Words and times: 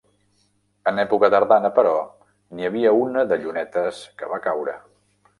En 0.91 1.01
època 1.01 1.27
tardana, 1.33 1.69
però, 1.75 1.91
n'hi 2.59 2.67
havia 2.69 2.93
una 3.01 3.25
de 3.33 3.37
llunetes 3.43 3.99
que 4.23 4.31
va 4.33 4.41
caure. 4.47 4.75